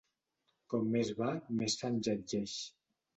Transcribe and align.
Com 0.73 0.87
més 0.95 1.11
va, 1.19 1.27
més 1.59 1.75
s'enlletgeix. 1.81 2.57